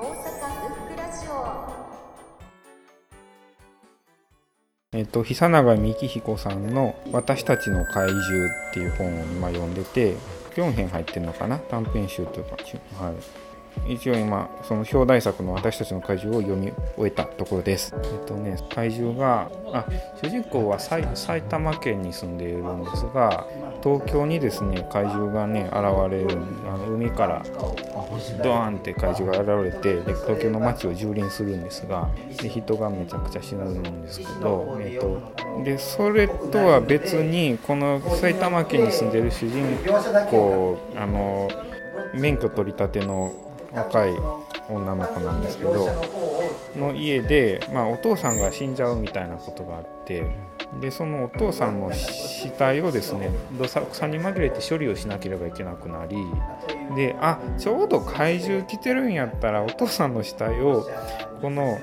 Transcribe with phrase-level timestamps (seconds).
[0.00, 1.32] 阪ブックラジオ
[4.92, 10.14] えっと、久永幹彦さんの「私たちの怪獣」っていう本を今読んでて
[10.54, 11.58] 4編入ってるのかな？
[11.58, 12.56] 短編集というか、
[13.04, 13.14] はい、
[13.86, 17.94] 一応今その表題作の「私たちの怪獣」を読み終えたところです。
[17.94, 19.84] えっとね怪獣があ
[20.22, 21.06] 主人公は埼
[21.42, 23.46] 玉県に住んでいるんですが
[23.82, 25.74] 東京にですね怪獣がね現
[26.10, 27.42] れるあの海から
[28.42, 32.08] ドーンって怪獣が現れてで東京の街を蹂躙するんですが
[32.40, 39.64] で人がめちゃくちゃ死ぬんですけど、えーと、でそれとは別にこの埼玉県に住んでる主人
[40.30, 41.48] 公あの
[42.14, 43.32] 免許取り立ての
[43.72, 44.12] 若い
[44.68, 45.88] 女の子なんですけど
[46.76, 50.24] の家で、まあ、お父さんが死んじゃうみたいなことがあって
[50.80, 56.16] でそのお父さんの死体をですねどさくさに紛れて処理をしなければいけなくなり
[56.94, 60.88] であちょうど怪獣来てるんやったらお父さんの死体を
[61.40, 61.78] この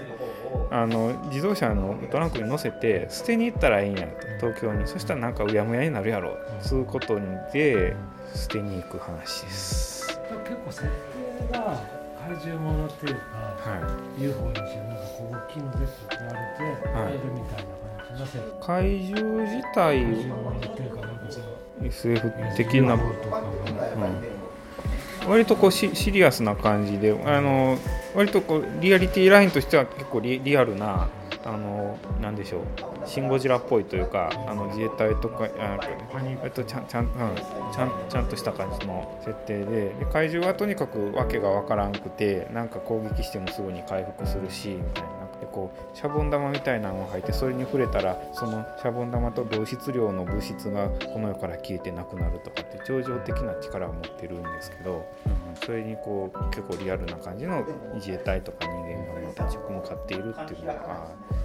[0.72, 4.88] あの自動車のトランクに乗せて捨てに行ったらいいんやと東京に。
[4.88, 7.20] そしたらなんかうやむやになるやろそういうこと
[7.54, 7.96] で
[8.34, 10.20] 捨てに行く話です。
[10.46, 10.72] 結構
[11.52, 11.80] が
[12.28, 13.22] 怪獣ものっていうか、
[13.70, 13.78] は
[14.18, 17.76] い、UFO にしろなんかこう大きいのですって言われて、はい、るみたいな
[18.62, 20.06] 怪獣自体
[21.84, 23.02] SF 的な、うん、
[25.28, 27.78] 割とこうシリアスな感じであの
[28.16, 31.09] 割とこうリアリティラインとしては結構リリアルな
[31.46, 32.64] あのなんでしょう
[33.08, 35.48] シン・ゴジラっぽいというかあの自衛隊とか
[36.44, 37.12] あとちゃんちゃん、うん、
[37.72, 45.25] ちゃんちゃんとした感じの設定でで怪獣はとにかく訳が分からんくてなんか攻撃してもすぐに回復するしみたいな。
[45.46, 57.66] でこうシャボン玉みたいなのを吐いてそれに触れたらそのシャボン玉と同質量の物質がこの世から消えてなくなるとかって超常的な力を持ってるんですけど、うん、それにこう結構リアルな感じの
[57.96, 60.74] 自衛隊とか人間が立ち向かっているっていうのが、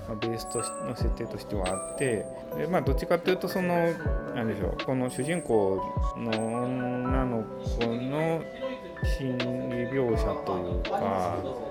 [0.08, 2.24] まあ、ベースとの設定としてはあって
[2.56, 3.92] で、まあ、どっちかっていうとその
[4.34, 5.82] 何でしょうこの主人公
[6.16, 6.30] の
[6.64, 7.44] 女の
[7.78, 8.42] 子の
[9.18, 9.44] 心理
[9.88, 11.69] 描写というか。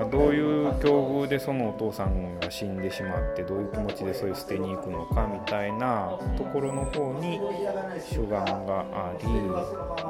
[0.00, 7.38] まあ、どういう境遇でそのお父さんが死んでしまってどういう気持ちでそういう捨てに行くのかみたいなところの方に
[8.10, 8.28] 主眼
[8.64, 9.12] があ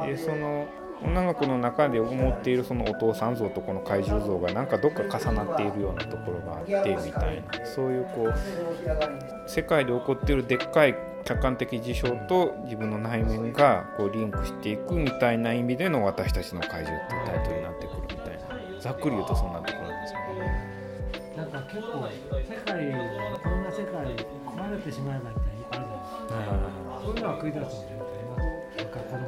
[0.04, 0.68] りでその
[1.02, 18.60] 女の子の中で思っているそのお父さん像とこの怪獣像がなんかどっか重なっているようなところがあってみたいなそういうこう世界で起こっているでっかい客観的事象と自分の内面がこうリンクしていくみたいな意味での「私たちの怪獣」っていうタイトルになってくるみたいな。
[18.80, 19.79] ざっくり言うとそんなとこ
[21.36, 22.91] なんか結構世界
[23.42, 25.84] こんな世界壊れてしまえばみたいにある
[26.28, 27.96] じゃないですか、そういうのは食い出すんですよ
[28.76, 29.20] なんか子供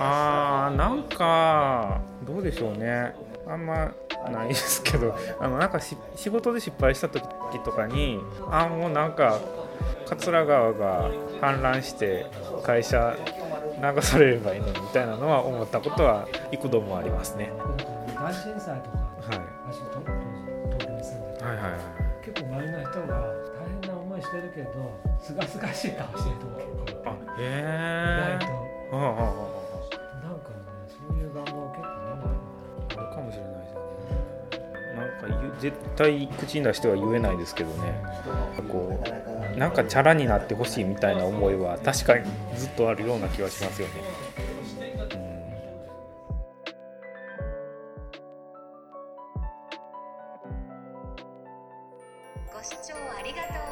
[0.00, 3.14] あーなんかどうでしょうね。
[3.48, 3.92] あんま
[4.30, 5.16] ないですけど。
[5.40, 5.96] あのなんか仕
[6.28, 7.24] 事で失敗した時
[7.64, 8.20] とかに
[8.50, 9.40] あもうなんか
[10.06, 11.10] 桂川が
[11.40, 12.26] 氾濫して
[12.62, 13.16] 会社
[13.80, 17.50] 流されればいいのにみたいなのは思ったことは幾度もありますね。
[18.14, 20.12] 大震災とか、私東京
[20.92, 21.80] に住んでて、はいはいはい、
[22.24, 23.20] 結構周りの人が
[23.58, 24.70] 大変な思いしてるけど
[25.20, 26.46] すがすがしい顔してると
[26.84, 28.38] 結構あへえ
[28.90, 30.54] と、はあはあ、なんかね
[30.88, 31.98] そういう願望結構ね。
[32.96, 33.88] あるかもしれないですよね。
[34.96, 38.02] なんか絶対口に出しては言えないですけどね。
[38.68, 39.00] こ
[39.54, 42.24] うなんかチャラになってほしいみたいな思いは確かに
[42.56, 44.27] ずっとあるような気はしますよね。
[52.76, 53.67] 聴ありがとう